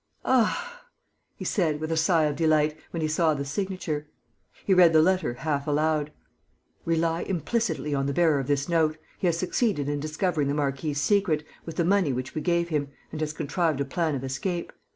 "Ah," 0.25 0.81
he 1.35 1.45
said, 1.45 1.79
with 1.79 1.91
a 1.91 1.95
sigh 1.95 2.23
of 2.23 2.35
delight, 2.35 2.75
when 2.89 3.01
he 3.01 3.07
saw 3.07 3.35
the 3.35 3.45
signature. 3.45 4.07
He 4.65 4.73
read 4.73 4.93
the 4.93 4.99
letter 5.03 5.35
half 5.35 5.67
aloud: 5.67 6.11
"Rely 6.85 7.21
implicitly 7.21 7.93
on 7.93 8.07
the 8.07 8.13
bearer 8.13 8.39
of 8.39 8.47
this 8.47 8.67
note. 8.67 8.97
He 9.19 9.27
has 9.27 9.37
succeeded 9.37 9.87
in 9.87 9.99
discovering 9.99 10.47
the 10.47 10.55
marquis' 10.55 10.95
secret, 10.95 11.43
with 11.67 11.75
the 11.75 11.85
money 11.85 12.13
which 12.13 12.33
we 12.33 12.41
gave 12.41 12.69
him, 12.69 12.87
and 13.11 13.21
has 13.21 13.31
contrived 13.31 13.79
a 13.79 13.85
plan 13.85 14.15
of 14.15 14.23
escape. 14.23 14.73